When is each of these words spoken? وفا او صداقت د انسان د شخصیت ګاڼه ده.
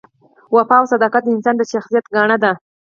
وفا 0.55 0.75
او 0.81 0.85
صداقت 0.93 1.23
د 1.25 1.29
انسان 1.35 1.55
د 1.57 1.61
شخصیت 1.73 2.05
ګاڼه 2.15 2.37
ده. 2.43 2.51